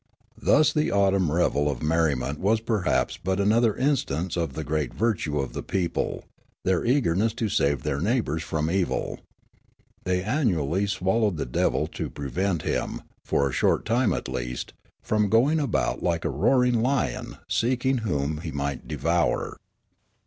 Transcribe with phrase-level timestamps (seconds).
[0.41, 5.39] Thus the autumn revel of merriment was perhaps but another instance of the great virtue
[5.39, 6.25] of the people,
[6.63, 9.19] their eager ness to save their neighbours from evil.
[10.03, 14.73] They annu ally swallowed the devil to prevent him, for a short time at least,
[15.03, 19.55] from going about like a roaring lion seeking whom he might devour.